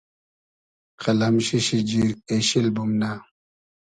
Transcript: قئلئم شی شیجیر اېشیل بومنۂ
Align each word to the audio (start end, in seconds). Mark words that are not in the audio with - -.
قئلئم 1.01 1.35
شی 1.45 1.59
شیجیر 1.67 2.09
اېشیل 2.29 2.67
بومنۂ 2.75 3.11